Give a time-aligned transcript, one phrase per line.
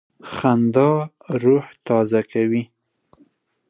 [0.33, 0.91] خندا
[1.43, 2.63] روح تازه کوي.